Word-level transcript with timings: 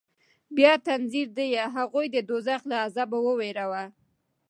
بيا 0.55 0.73
تنذير 0.85 1.27
ديه 1.37 1.63
هغوى 1.75 2.05
د 2.13 2.17
دوزخ 2.29 2.61
له 2.71 2.75
عذابه 2.85 3.17
ووېروه. 3.23 3.83